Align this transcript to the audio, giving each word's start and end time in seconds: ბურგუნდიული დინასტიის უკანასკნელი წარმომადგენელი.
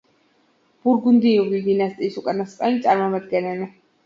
ბურგუნდიული 0.87 1.59
დინასტიის 1.67 2.17
უკანასკნელი 2.23 2.83
წარმომადგენელი. 2.89 3.71